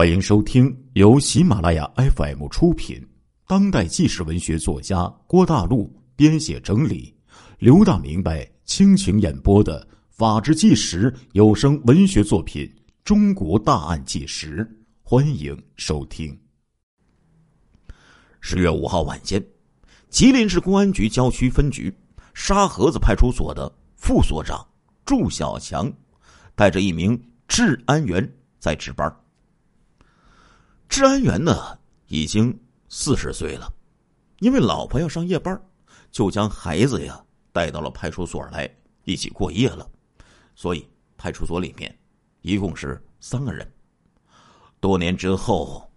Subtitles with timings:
[0.00, 3.06] 欢迎收听由喜马拉雅 FM 出品、
[3.46, 7.14] 当代纪实文学作家郭大陆编写整理、
[7.58, 12.64] 刘大明白倾情演播的《法制纪实》有声文学作品
[13.04, 14.64] 《中国大案纪实》，
[15.02, 16.34] 欢迎收听。
[18.40, 19.44] 十月五号晚间，
[20.08, 21.94] 吉林市公安局郊区分局
[22.32, 24.66] 沙河子派出所的副所长
[25.04, 25.92] 祝小强，
[26.54, 28.26] 带着一名治安员
[28.58, 29.14] 在值班。
[30.90, 31.78] 治安员呢，
[32.08, 33.72] 已经四十岁了，
[34.40, 35.58] 因为老婆要上夜班，
[36.10, 38.68] 就将孩子呀带到了派出所来
[39.04, 39.88] 一起过夜了，
[40.56, 40.84] 所以
[41.16, 41.96] 派出所里面
[42.42, 43.72] 一共是三个人。
[44.80, 45.88] 多年之后，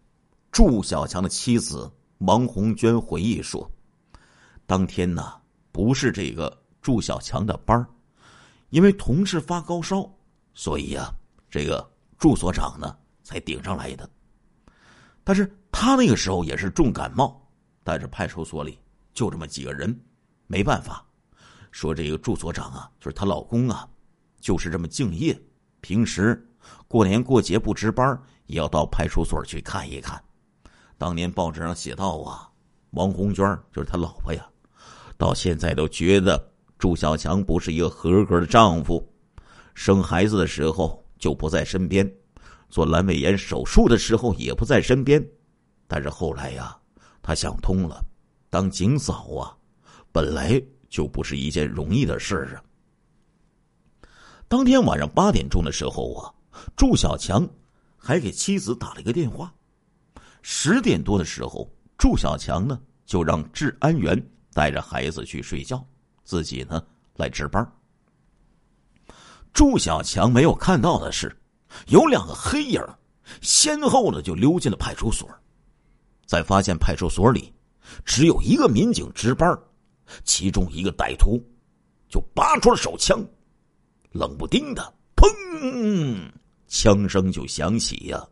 [0.52, 3.68] 祝小强的妻子王红娟回忆说
[4.68, 5.34] ：“当天呢，
[5.72, 7.84] 不是这个祝小强的班
[8.70, 10.08] 因为同事发高烧，
[10.54, 11.12] 所以呀，
[11.50, 14.08] 这个祝所长呢才顶上来的。”
[15.24, 17.42] 但是他那个时候也是重感冒，
[17.84, 18.78] 但是派出所里
[19.14, 19.98] 就这么几个人，
[20.48, 21.06] 没办法。
[21.72, 23.88] 说这个祝所长啊，就是她老公啊，
[24.40, 25.36] 就是这么敬业，
[25.82, 26.48] 平时
[26.88, 30.24] 过年过节不值班，也要到派出所去看一看。
[31.00, 32.48] 当年报纸上写到啊，
[32.92, 34.48] 王红娟就是他老婆呀，
[35.18, 39.04] 到现在都觉得祝小强不是一个合格的丈夫，
[39.74, 42.10] 生孩子的时候就不在身边。
[42.74, 45.24] 做阑尾炎手术的时候也不在身边，
[45.88, 46.76] 但是后来呀，
[47.22, 48.04] 他想通了，
[48.50, 49.56] 当警嫂啊，
[50.12, 52.64] 本来就不是一件容易的事儿啊。
[54.48, 56.34] 当天晚上八点钟的时候啊，
[56.76, 57.48] 祝小强
[57.96, 59.54] 还给妻子打了一个电话。
[60.42, 64.20] 十点多的时候，祝小强呢就让治安员
[64.52, 65.86] 带着孩子去睡觉，
[66.24, 66.84] 自己呢
[67.18, 67.72] 来值班。
[69.54, 71.38] 祝小强没有看到的是。
[71.88, 72.82] 有两个黑影
[73.42, 75.30] 先后的就溜进了派出所，
[76.26, 77.54] 在发现派出所里
[78.06, 79.58] 只有一个民警值班，
[80.24, 81.42] 其中一个歹徒
[82.10, 83.26] 就拔出了手枪，
[84.12, 86.32] 冷不丁的砰，
[86.68, 88.24] 枪声就响起呀。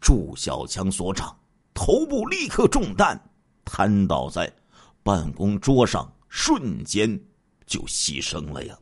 [0.00, 1.34] 祝小强所长
[1.72, 3.18] 头部立刻中弹，
[3.64, 4.52] 瘫倒在
[5.02, 7.18] 办公桌上，瞬间
[7.66, 8.76] 就牺牲了呀。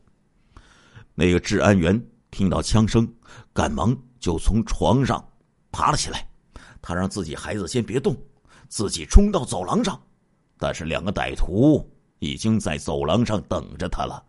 [1.15, 2.03] 那个治安员。
[2.33, 3.07] 听到枪声，
[3.53, 5.23] 赶忙就从床上
[5.71, 6.27] 爬了起来。
[6.81, 8.17] 他让自己孩子先别动，
[8.67, 10.01] 自己冲到走廊上。
[10.57, 11.87] 但是两个歹徒
[12.19, 14.21] 已经在走廊上等着他了，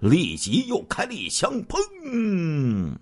[0.00, 2.96] 立即又开了一枪，砰！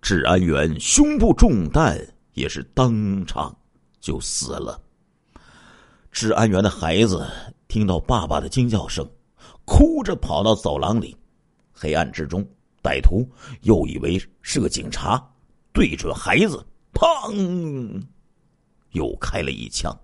[0.00, 2.00] 治安员胸部中弹，
[2.32, 3.54] 也是当场
[4.00, 4.80] 就死了。
[6.10, 7.28] 治安员的孩子
[7.68, 9.06] 听到爸爸的惊叫声，
[9.66, 11.14] 哭着跑到走廊里，
[11.72, 12.44] 黑暗之中。
[12.82, 13.28] 歹徒
[13.62, 15.22] 又以为是个警察，
[15.72, 16.64] 对准孩子，
[16.94, 18.02] 砰，
[18.92, 19.94] 又开了一枪。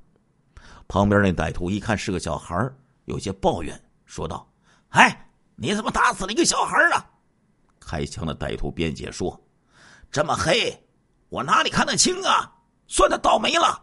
[0.89, 2.71] 旁边那歹徒一看是个小孩
[3.07, 4.49] 有些抱怨，说道
[4.91, 7.05] ：“哎，你怎么打死了一个小孩啊？”
[7.81, 9.41] 开枪的歹徒辩解说
[10.11, 10.73] ：“这么黑，
[11.29, 12.53] 我哪里看得清啊？
[12.87, 13.83] 算他倒霉了。”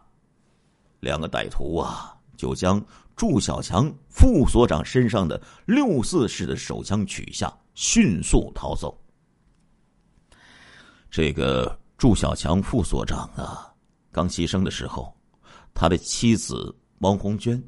[1.02, 2.82] 两个歹徒啊，就将
[3.16, 7.54] 祝小强副所长身上的六四式的手枪取下。
[7.74, 8.98] 迅速逃走。
[11.10, 13.72] 这个祝小强副所长啊，
[14.12, 15.16] 刚牺牲的时候，
[15.74, 17.62] 他的妻子王红娟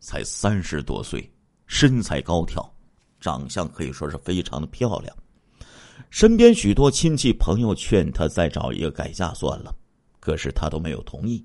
[0.00, 1.28] 才三十多岁，
[1.66, 2.74] 身材高挑，
[3.20, 5.16] 长相可以说是非常的漂亮。
[6.10, 9.74] 身边许多亲戚朋友劝他再找一个改嫁算了，
[10.20, 11.44] 可是他都没有同意。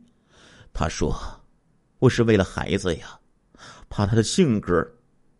[0.74, 1.16] 他说
[2.00, 3.20] ：“我是为了孩子呀，
[3.90, 4.86] 怕他的性格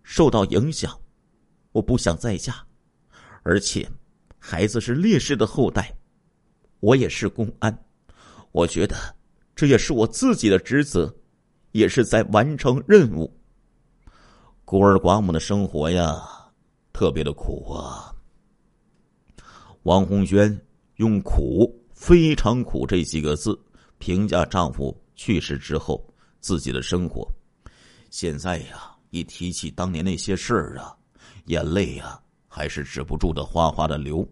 [0.04, 0.98] 受到影响，
[1.72, 2.66] 我不想再嫁。”
[3.48, 3.90] 而且，
[4.38, 5.90] 孩子是烈士的后代，
[6.82, 7.86] 我也是公安，
[8.52, 8.94] 我觉得
[9.56, 11.16] 这也是我自己的职责，
[11.72, 13.34] 也是在完成任务。
[14.66, 16.22] 孤儿寡母的生活呀，
[16.92, 18.14] 特别的苦啊。
[19.84, 20.60] 王红娟
[20.98, 23.58] 用“苦，非常苦”这几个字
[23.98, 26.06] 评价丈夫去世之后
[26.42, 27.26] 自己的生活。
[28.10, 30.94] 现在呀，一提起当年那些事儿啊，
[31.46, 32.22] 眼泪呀。
[32.58, 34.28] 还是止不住的哗哗的流。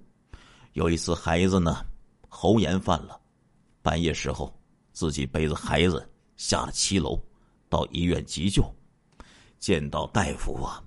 [0.73, 1.85] 有一次，孩子呢
[2.27, 3.21] 喉炎犯了，
[3.83, 4.51] 半夜时候
[4.93, 7.21] 自己背着孩子下了七楼，
[7.69, 8.65] 到医院急救。
[9.59, 10.83] 见到大夫啊，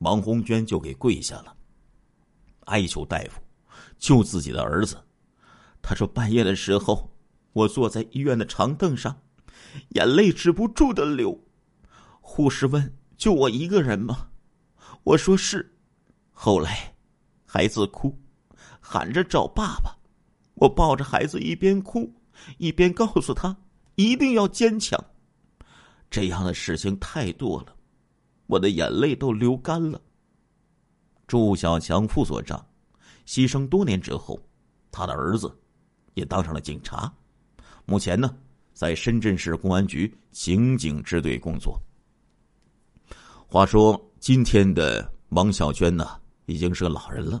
[0.00, 1.56] 王红娟就给跪下了，
[2.66, 3.40] 哀求大夫
[3.98, 5.02] 救自己的儿子。
[5.80, 7.10] 他说：“半夜的时候，
[7.54, 9.18] 我坐在医院的长凳上，
[9.90, 11.42] 眼泪止不住的流。
[12.20, 14.28] 护士问：‘就我一个人吗？’
[15.02, 15.74] 我说：‘是。’
[16.40, 16.94] 后来，
[17.44, 18.16] 孩子哭，
[18.78, 19.92] 喊着找爸爸，
[20.54, 22.08] 我抱着孩子一边哭，
[22.58, 23.56] 一边告诉他
[23.96, 25.04] 一定要坚强。
[26.08, 27.74] 这样的事情太多了，
[28.46, 30.00] 我的眼泪都流干了。
[31.26, 32.64] 祝小强副所长
[33.26, 34.40] 牺牲多年之后，
[34.92, 35.52] 他的儿子
[36.14, 37.12] 也当上了警察，
[37.84, 38.32] 目前呢，
[38.72, 41.76] 在深圳市公安局刑警支队工作。
[43.48, 46.08] 话说，今天的王小娟呢，
[46.48, 47.40] 已经是个老人了，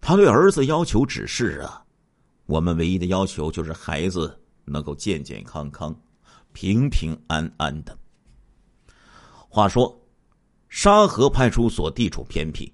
[0.00, 1.84] 他对儿子要求只是啊，
[2.46, 5.94] 我们唯一的要求就是孩子能够健健康康、
[6.54, 7.96] 平平安安的。
[9.50, 9.94] 话说，
[10.70, 12.72] 沙河派出所地处偏僻。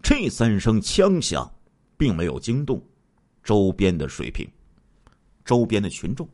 [0.00, 1.52] 这三声枪响，
[1.96, 2.80] 并没有惊动
[3.42, 4.48] 周边的水平、
[5.44, 6.28] 周边的群众。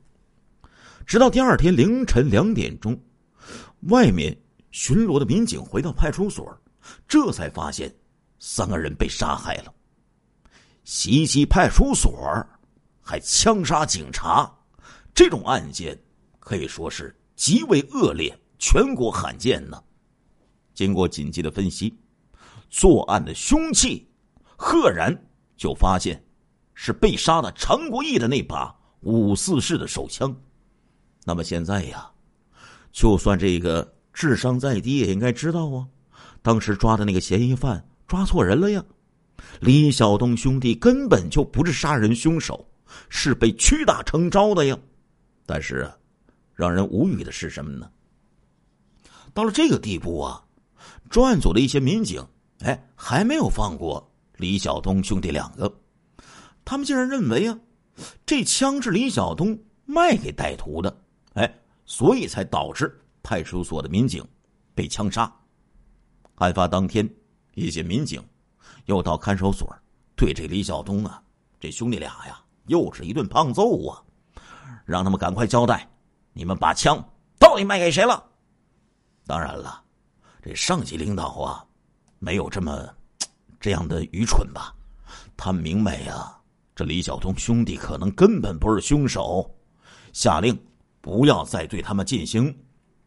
[1.06, 3.00] 直到第二天凌晨两点钟，
[3.88, 4.38] 外面
[4.70, 6.54] 巡逻的民警回到派出所，
[7.08, 7.90] 这才发现
[8.40, 9.72] 三个人被杀害了。
[10.82, 12.44] 袭击派出所，
[13.00, 14.52] 还枪杀警察，
[15.14, 15.96] 这种案件
[16.40, 19.80] 可以说是极为恶劣，全国罕见呢。
[20.74, 21.96] 经过紧急的分析。
[22.72, 24.08] 作案的凶器，
[24.56, 25.12] 赫然
[25.56, 26.24] 就发现
[26.72, 30.32] 是被杀的常国义的那把五四式的手枪。
[31.24, 32.08] 那么现在呀，
[32.92, 35.88] 就算这个智商再低，也应该知道啊，
[36.42, 38.84] 当时抓的那个嫌疑犯抓错人了呀。
[39.60, 42.68] 李晓东兄弟根本就不是杀人凶手，
[43.08, 44.76] 是被屈打成招的呀。
[45.46, 45.88] 但是，
[46.56, 47.88] 让人无语的是什么呢？
[49.32, 50.44] 到了这个地步啊，
[51.08, 52.20] 专案组的一些民警。
[52.64, 55.72] 哎，还没有放过李晓东兄弟两个，
[56.64, 57.56] 他们竟然认为啊，
[58.26, 59.56] 这枪是李晓东
[59.86, 60.94] 卖给歹徒的，
[61.34, 61.54] 哎，
[61.86, 62.92] 所以才导致
[63.22, 64.26] 派出所的民警
[64.74, 65.32] 被枪杀。
[66.34, 67.08] 案发当天，
[67.54, 68.22] 一些民警
[68.86, 69.68] 又到看守所，
[70.16, 71.22] 对这李晓东啊，
[71.58, 74.02] 这兄弟俩呀，又是一顿胖揍啊，
[74.84, 75.88] 让他们赶快交代，
[76.32, 77.02] 你们把枪
[77.38, 78.22] 到底卖给谁了？
[79.26, 79.82] 当然了，
[80.42, 81.64] 这上级领导啊。
[82.22, 82.86] 没有这么
[83.58, 84.74] 这样的愚蠢吧？
[85.38, 86.38] 他明白呀，
[86.74, 89.50] 这李晓东兄弟可能根本不是凶手，
[90.12, 90.54] 下令
[91.00, 92.54] 不要再对他们进行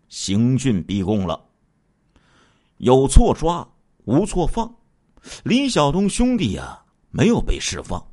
[0.10, 1.40] 刑讯逼供了。
[2.78, 3.68] 有错抓，
[4.06, 4.74] 无错放。
[5.44, 8.06] 李晓东兄弟呀，没有被释放，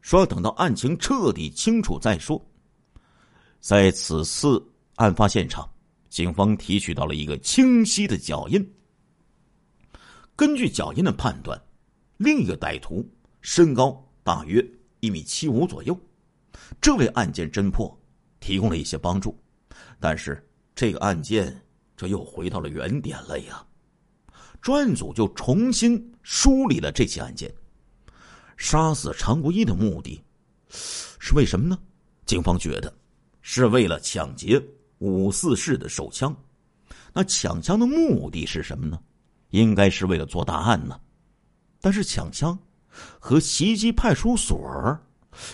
[0.00, 2.40] 说要等到案情彻底清楚再说。
[3.60, 4.64] 在此次
[4.94, 5.68] 案发现场，
[6.08, 8.74] 警方提取到了一个清晰的脚印。
[10.36, 11.60] 根据脚印的判断，
[12.18, 13.04] 另一个歹徒
[13.40, 14.64] 身高大约
[15.00, 15.98] 一米七五左右，
[16.80, 17.98] 这为案件侦破
[18.38, 19.36] 提供了一些帮助。
[19.98, 21.60] 但是这个案件
[21.96, 23.66] 这又回到了原点了呀！
[24.66, 27.48] 专案组就重新梳理了这起案件。
[28.56, 30.20] 杀死常国义的目的
[31.20, 31.78] 是为什么呢？
[32.24, 32.92] 警方觉得
[33.42, 34.60] 是为了抢劫
[34.98, 36.34] 五四式的手枪。
[37.12, 38.98] 那抢枪的目的是什么呢？
[39.50, 41.00] 应该是为了做大案呢，
[41.80, 42.58] 但是抢枪
[43.20, 44.98] 和袭击派出所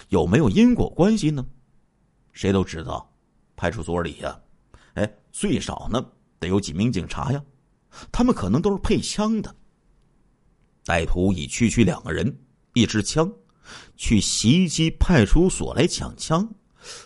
[0.08, 1.44] 有没有因果关系呢？
[2.32, 3.14] 谁都知道，
[3.56, 4.40] 派出所里呀，
[4.94, 6.02] 哎，最少呢
[6.38, 7.44] 得有几名警察呀，
[8.10, 9.54] 他们可能都是配枪的。
[10.84, 12.36] 歹徒以区区两个人、
[12.74, 13.32] 一支枪
[13.96, 16.48] 去袭击派出所来抢枪，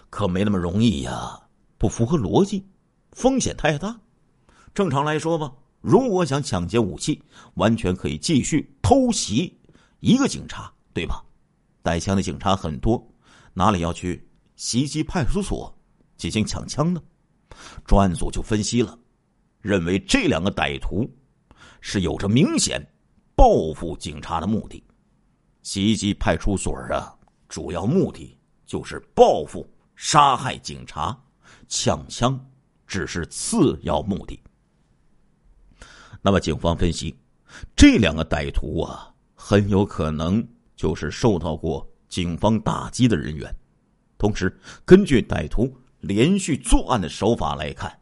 [0.09, 1.41] 可没那么容易呀，
[1.77, 2.67] 不符合逻辑，
[3.13, 4.01] 风险太大。
[4.75, 5.53] 正常来说吧。
[5.83, 7.23] 如果想抢劫武器，
[7.55, 9.57] 完全可以继续偷袭
[10.01, 11.23] 一个警察，对吧？
[11.83, 13.07] 带枪的警察很多，
[13.55, 15.73] 哪里要去袭击派出所
[16.17, 17.01] 进行抢枪呢？
[17.87, 18.99] 专案组就分析了，
[19.67, 21.11] 认为这两个歹徒
[21.81, 22.81] 是有着明显
[23.35, 24.81] 报复警察的目的。
[25.63, 27.13] 袭击派出所啊，
[27.49, 31.19] 主要目的就是报复、杀害警察，
[31.67, 32.39] 抢枪
[32.87, 34.41] 只是次要目的。
[36.23, 37.17] 那么，警方分析，
[37.75, 40.47] 这两个歹徒啊，很有可能
[40.77, 43.53] 就是受到过警方打击的人员。
[44.17, 47.99] 同时，根据歹徒连续作案的手法来看，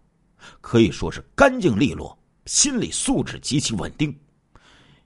[0.60, 4.14] 可以说是干净利落，心理素质极其稳定。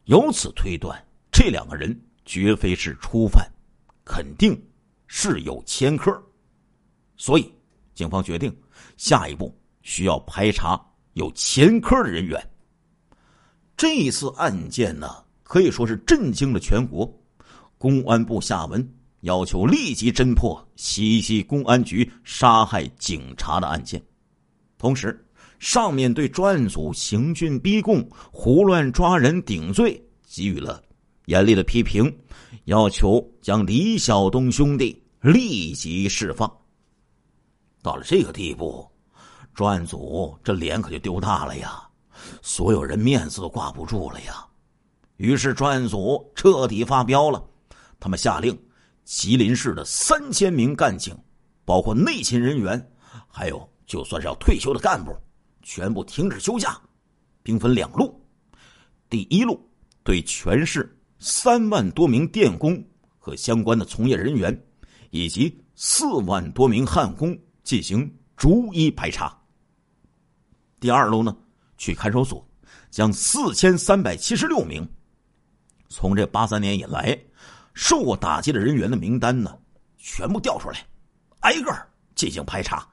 [0.04, 0.98] 由此推断，
[1.30, 3.46] 这两个人绝非是初犯，
[4.04, 4.60] 肯定
[5.06, 6.22] 是有前科。
[7.16, 7.52] 所以，
[7.94, 8.56] 警方决定
[8.96, 10.80] 下一步需要排查
[11.14, 12.40] 有前科的人员。
[13.76, 15.08] 这一次案件呢，
[15.42, 17.12] 可以说是震惊了全国。
[17.76, 24.02] 公安部下文要求立即侦破西溪公安局杀害警察的案件，
[24.78, 25.24] 同时，
[25.58, 30.82] 上面对专案组刑讯逼供、胡乱抓人顶罪给予了
[31.26, 32.14] 严厉的批评，
[32.64, 36.50] 要求将李晓东兄弟立即释放。
[37.82, 38.86] 到了这个地步，
[39.54, 41.82] 专案组这脸可就丢大了呀，
[42.42, 44.46] 所有人面子都挂不住了呀。
[45.16, 47.44] 于是专案组彻底发飙了，
[47.98, 48.56] 他们下令，
[49.04, 51.16] 吉林市的三千名干警，
[51.64, 52.92] 包括内勤人员，
[53.26, 55.12] 还有就算是要退休的干部，
[55.68, 56.80] 全部停止休假，
[57.42, 58.18] 兵分两路。
[59.10, 59.60] 第一路
[60.02, 62.82] 对全市三万多名电工
[63.18, 64.66] 和相关的从业人员，
[65.10, 69.38] 以及四万多名焊工进行逐一排查。
[70.80, 71.36] 第二路呢，
[71.76, 72.42] 去看守所，
[72.88, 74.88] 将四千三百七十六名
[75.90, 77.14] 从这八三年以来
[77.74, 79.54] 受过打击的人员的名单呢，
[79.98, 80.86] 全部调出来，
[81.40, 81.70] 挨个
[82.14, 82.88] 进行排查。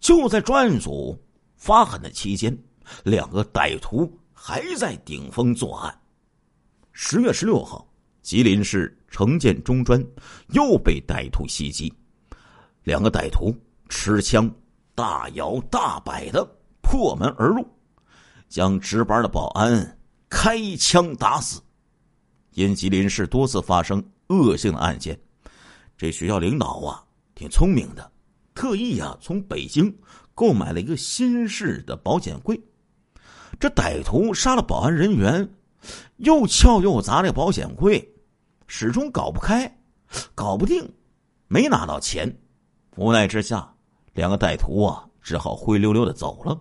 [0.00, 1.16] 就在专案组
[1.58, 2.56] 发狠的期间，
[3.04, 4.10] 两个歹徒。
[4.40, 6.00] 还在顶风作案。
[6.92, 7.84] 十月十六号，
[8.22, 10.00] 吉林市城建中专
[10.50, 11.92] 又被歹徒袭击，
[12.84, 13.52] 两个歹徒
[13.88, 14.48] 持枪
[14.94, 16.48] 大摇大摆的
[16.80, 17.66] 破门而入，
[18.48, 19.98] 将值班的保安
[20.30, 21.60] 开枪打死。
[22.52, 25.18] 因吉林市多次发生恶性的案件，
[25.96, 28.08] 这学校领导啊挺聪明的，
[28.54, 29.92] 特意啊从北京
[30.38, 32.62] 购买了一个新式的保险柜。
[33.58, 35.52] 这歹徒杀了保安人员，
[36.18, 38.08] 又撬又砸这保险柜，
[38.68, 39.68] 始终搞不开，
[40.36, 40.88] 搞不定，
[41.48, 42.32] 没拿到钱。
[42.94, 43.68] 无奈之下，
[44.12, 46.56] 两个歹徒啊只好灰溜溜的走了。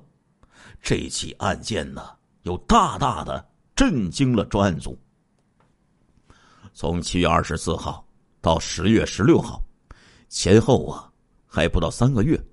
[0.81, 2.01] 这起案件呢，
[2.41, 4.97] 又大大的震惊了专案组。
[6.73, 8.03] 从七月二十四号
[8.41, 9.61] 到十月十六号，
[10.29, 11.11] 前后啊
[11.45, 12.43] 还不到三个月，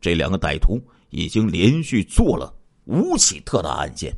[0.00, 2.54] 这两个歹徒已经连续做了。
[2.84, 4.16] 五起特大案件，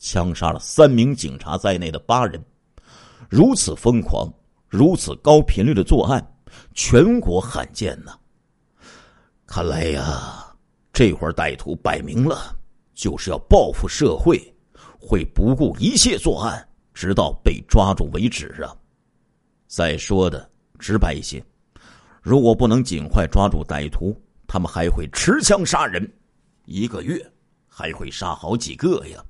[0.00, 2.44] 枪杀了三名警察在内的八人，
[3.28, 4.28] 如此疯狂、
[4.68, 6.20] 如此高频率的作案，
[6.74, 8.18] 全国罕见呐。
[9.46, 10.52] 看来呀，
[10.92, 12.56] 这伙歹徒摆明了
[12.92, 14.36] 就是要报复社会，
[14.98, 18.74] 会不顾一切作案，直到被抓住为止啊！
[19.68, 21.40] 再说的直白一些，
[22.20, 26.12] 如果不能尽快抓住歹徒，他们还会持枪杀人，
[26.64, 27.24] 一个月。
[27.70, 29.24] 还会杀好几个呀！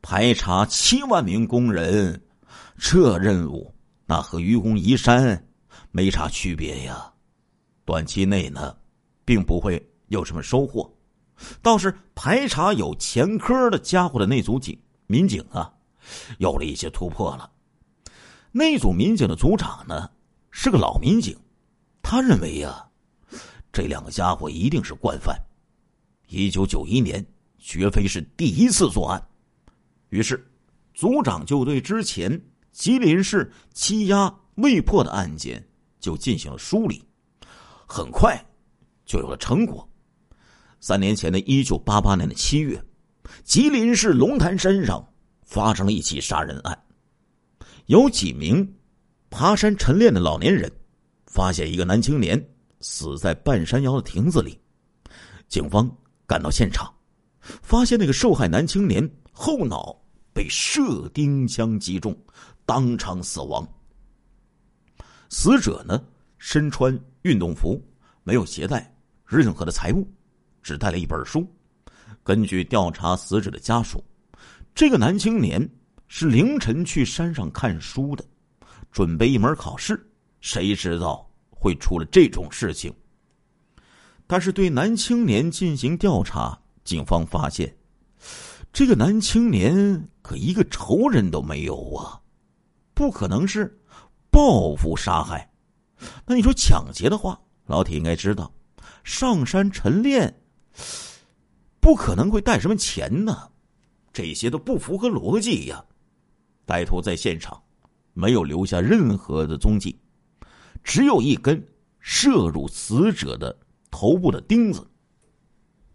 [0.00, 2.22] 排查七万名工人，
[2.78, 3.74] 这任务
[4.06, 5.44] 那和愚公移山
[5.90, 7.12] 没啥区别呀。
[7.84, 8.76] 短期内呢，
[9.24, 10.88] 并不会有什么收获，
[11.60, 15.68] 倒是排查有前科的家伙的那组警民警啊，
[16.38, 17.50] 有了一些突破了。
[18.52, 20.08] 那组民警的组长呢，
[20.52, 21.36] 是个老民警，
[22.02, 22.86] 他认为呀，
[23.72, 25.36] 这两个家伙一定是惯犯。
[26.28, 27.24] 一九九一年
[27.58, 29.22] 绝非是第一次作案，
[30.10, 30.46] 于是
[30.92, 35.66] 组长就对之前吉林市欺压未破的案件
[35.98, 37.02] 就进行了梳理，
[37.86, 38.38] 很快
[39.06, 39.88] 就有了成果。
[40.80, 42.82] 三年前的一九八八年的七月，
[43.44, 45.06] 吉林市龙潭山上
[45.42, 46.82] 发生了一起杀人案，
[47.86, 48.74] 有几名
[49.30, 50.70] 爬山晨练的老年人
[51.26, 52.42] 发现一个男青年
[52.82, 54.60] 死在半山腰的亭子里，
[55.48, 55.90] 警方。
[56.24, 56.90] 赶到现场，
[57.40, 59.94] 发现那个受害男青年后脑
[60.32, 62.16] 被射钉枪击中，
[62.64, 63.66] 当场死亡。
[65.28, 66.02] 死者呢，
[66.38, 67.78] 身穿运动服，
[68.22, 68.96] 没有携带
[69.26, 70.08] 任何的财物，
[70.62, 71.46] 只带了一本书。
[72.22, 74.02] 根据调查死者的家属，
[74.74, 75.68] 这个男青年
[76.08, 78.24] 是凌晨去山上看书的，
[78.90, 80.02] 准备一门考试，
[80.40, 81.30] 谁知道
[81.62, 82.92] 会出了这种事情。
[84.26, 87.72] 但是对男青年进行调查，警方发现，
[88.72, 92.20] 这个男青年可一个仇人都没有啊，
[92.94, 93.78] 不可能是
[94.30, 95.48] 报复杀害。
[96.26, 98.52] 那你说抢劫的话，老铁应该知道，
[99.04, 100.34] 上山晨练，
[101.78, 103.48] 不可能会带什么钱呢？
[104.12, 105.84] 这些都不符合逻辑呀。
[106.66, 107.60] 歹徒在现场
[108.14, 109.98] 没有留下任何的踪迹，
[110.84, 111.62] 只有一根
[112.00, 113.56] 射入死者的。
[113.94, 114.82] 头部的钉子，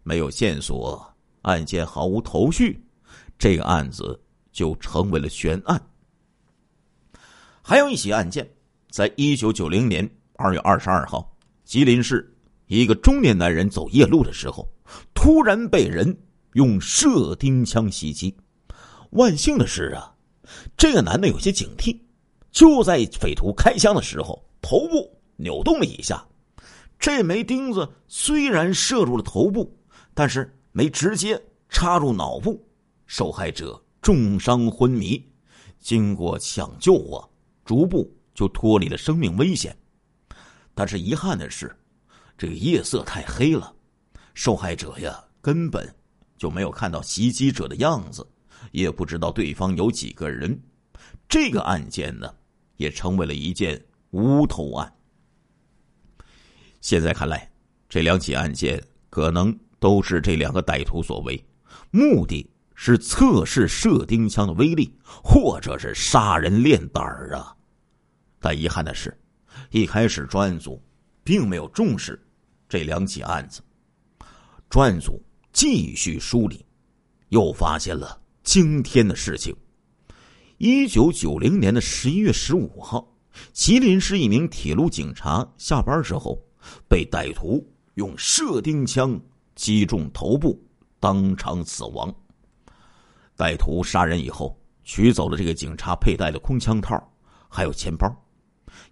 [0.03, 1.03] 没有线索，
[1.41, 2.79] 案件毫无头绪，
[3.39, 5.81] 这个案子就成为了悬案。
[7.63, 8.47] 还有一起案件，
[8.91, 12.31] 在一九九零年二月二十二号，吉林市
[12.67, 14.69] 一个中年男人走夜路的时候，
[15.15, 16.15] 突然被人
[16.53, 18.37] 用射钉枪袭击。
[19.09, 20.15] 万幸的是啊，
[20.77, 21.99] 这个男的有些警惕，
[22.51, 26.27] 就在匪徒开枪的时候，头部扭动了一下。
[26.99, 29.73] 这枚钉子虽然射入了头部，
[30.13, 32.67] 但是没直接插入脑部，
[33.05, 35.25] 受害者重伤昏迷。
[35.79, 37.23] 经过抢救啊，
[37.63, 39.73] 逐步就脱离了生命危险。
[40.75, 41.73] 但是遗憾的是，
[42.37, 43.73] 这个夜色太黑了，
[44.33, 45.95] 受害者呀根本
[46.37, 48.27] 就没有看到袭击者的样子，
[48.73, 50.59] 也不知道对方有几个人。
[51.29, 52.29] 这个案件呢，
[52.75, 53.81] 也成为了一件
[54.11, 54.93] 无头案。
[56.81, 57.49] 现在看来，
[57.89, 61.43] 这两起案件可能都是这两个歹徒所为，
[61.91, 67.55] 目的是测试射钉枪的威力，或者是杀人练胆儿啊。
[68.39, 69.17] 但遗憾的是，
[69.71, 70.81] 一开始专案组
[71.23, 72.21] 并没有重视
[72.69, 73.61] 这两起案子。
[74.69, 75.21] 专案组
[75.51, 76.65] 继续梳理，
[77.29, 79.55] 又发现了惊天的事情。
[80.57, 83.07] 一九九零年的十一月十五号，
[83.53, 86.37] 吉林市一名铁路警察下班之后，
[86.87, 87.65] 被歹徒
[87.95, 89.19] 用射钉枪
[89.55, 90.61] 击中头部，
[90.99, 92.13] 当场死亡。
[93.35, 97.11] 歹徒杀人以后，取走了这个警察佩戴的空枪套，
[97.47, 98.07] 还有钱包。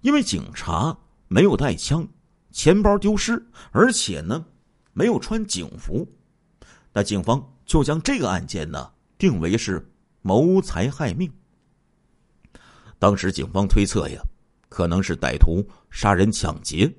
[0.02, 0.98] 因为警察
[1.28, 2.08] 没有带枪，
[2.52, 4.46] 钱包丢失，而且呢，
[4.94, 6.08] 没有穿警服，
[6.94, 11.32] 那警方就将这个案件呢定为是谋财害命。
[12.98, 14.22] 当时警方推测呀，
[14.70, 16.94] 可能是歹徒杀人抢劫，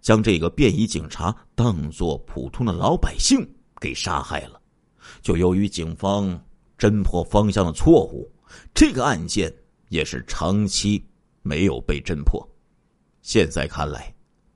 [0.00, 3.46] 将这个便衣警察当做普通的老百姓
[3.80, 4.60] 给杀害了。
[5.22, 6.28] 就由于警方
[6.78, 8.30] 侦破方向的错误，
[8.74, 9.52] 这个案件
[9.88, 11.04] 也是长期。
[11.48, 12.44] 没有被侦破，
[13.22, 14.12] 现在看来，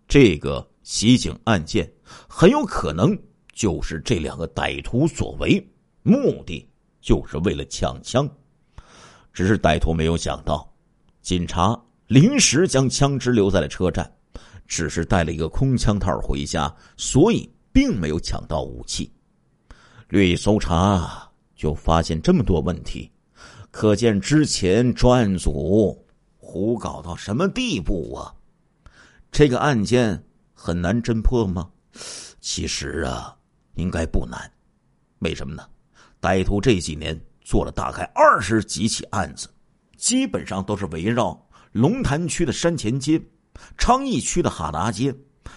[0.08, 1.88] 这个袭警案件
[2.28, 3.16] 很有可能
[3.52, 5.64] 就是这两个歹徒所为，
[6.02, 6.68] 目的
[7.00, 8.28] 就是为了抢枪。
[9.32, 10.68] 只是歹徒没有想到，
[11.22, 14.12] 警察临时将枪支留在了车站，
[14.66, 19.08] 只是带了一个空枪套回家，所以并没有抢到武器。
[20.08, 23.08] 略一搜查，就发现这么多问题，
[23.70, 26.04] 可见之前专案组。
[26.36, 28.34] 胡搞到什么地步啊？
[29.30, 30.20] 这个案件
[30.52, 31.70] 很难侦破吗？
[32.40, 33.36] 其实啊，
[33.74, 34.50] 应该不难。
[35.20, 35.64] 为什么呢？
[36.20, 39.48] 歹徒这几年做了大概二十几起案子，
[39.96, 41.40] 基本上都是围绕
[41.72, 43.20] 龙潭区的山前街、
[43.78, 45.14] 昌邑区的哈达街，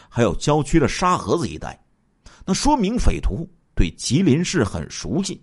[0.09, 1.79] 还有郊区的沙河子一带。
[2.45, 5.41] 那说明匪徒对吉林市很熟悉。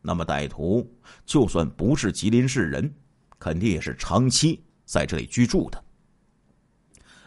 [0.00, 0.88] 那么歹徒
[1.26, 2.94] 就算不是吉林市人，
[3.38, 4.64] 肯定也是长期。
[4.84, 5.84] 在这里居住的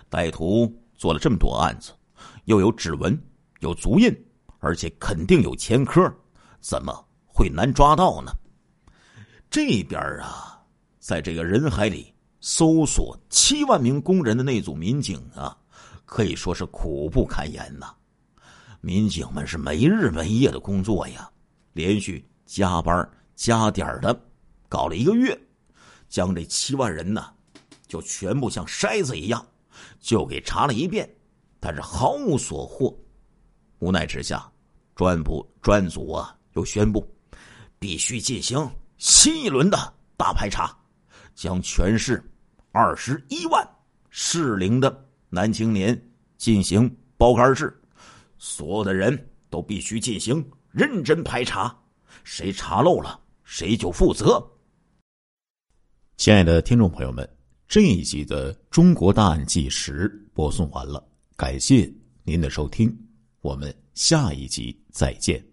[0.09, 1.93] 歹徒做了这么多案子，
[2.45, 3.15] 又有指纹、
[3.59, 4.11] 有足印，
[4.57, 6.11] 而且肯定有前科，
[6.59, 6.91] 怎么
[7.27, 8.31] 会难抓到呢？
[9.47, 10.59] 这边啊，
[10.97, 12.11] 在这个人海里
[12.41, 15.55] 搜索七万名工人的那组民警啊，
[16.05, 17.95] 可以说是苦不堪言呐。
[18.81, 21.29] 民警们是没日没夜的工作呀，
[21.71, 24.19] 连续加班加点的，
[24.67, 25.39] 搞了一个月，
[26.09, 27.31] 将这七万人呢。
[27.87, 29.45] 就全部像筛子一样，
[29.99, 31.07] 就给查了一遍，
[31.59, 32.97] 但是毫无所获。
[33.79, 34.49] 无奈之下，
[34.95, 37.05] 专部专组啊又宣布，
[37.77, 38.65] 必须进行
[38.97, 40.73] 新一轮的大排查，
[41.35, 42.23] 将全市
[42.71, 43.67] 二十一万
[44.09, 45.99] 适龄的男青年
[46.37, 47.73] 进行包干制，
[48.37, 51.77] 所有的人都必须进行认真排查，
[52.23, 54.41] 谁查漏了谁就负责。
[56.17, 57.27] 亲爱的听众朋友们。
[57.67, 61.01] 这一集的《中国大案纪实》播送完了，
[61.37, 61.89] 感谢
[62.25, 62.93] 您的收听，
[63.39, 65.50] 我们下一集再见。